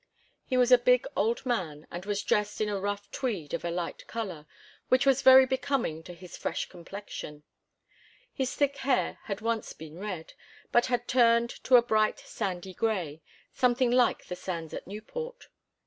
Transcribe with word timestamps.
He 0.47 0.57
was 0.57 0.71
a 0.71 0.79
big 0.79 1.05
old 1.15 1.45
man 1.45 1.85
and 1.91 2.07
was 2.07 2.23
dressed 2.23 2.59
in 2.59 2.69
a 2.69 2.79
rough 2.79 3.11
tweed 3.11 3.53
of 3.53 3.63
a 3.63 3.69
light 3.69 4.07
colour, 4.07 4.47
which 4.89 5.05
was 5.05 5.21
very 5.21 5.45
becoming 5.45 6.01
to 6.01 6.15
his 6.15 6.35
fresh 6.35 6.67
complexion. 6.67 7.43
His 8.33 8.55
thick 8.55 8.77
hair 8.77 9.19
had 9.25 9.41
once 9.41 9.73
been 9.73 9.99
red, 9.99 10.33
but 10.71 10.87
had 10.87 11.07
turned 11.07 11.51
to 11.65 11.75
a 11.75 11.83
bright 11.83 12.17
sandy 12.17 12.73
grey, 12.73 13.21
something 13.53 13.91
like 13.91 14.25
the 14.25 14.35
sands 14.35 14.73
at 14.73 14.87
Newport. 14.87 15.49